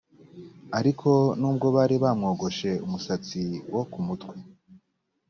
[0.79, 3.41] ariko nubwo bari bamwogoshe umusatsi
[3.73, 4.35] wo ku mutwe